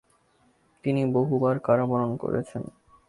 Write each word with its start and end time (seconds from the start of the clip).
তিনি 0.83 1.01
বহুবার 1.13 1.55
কারাবরণ 1.59 2.11
করেছেন। 2.15 2.63